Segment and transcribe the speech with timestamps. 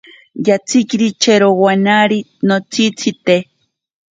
[0.47, 3.35] Yatsikiri chewonari notsitzite.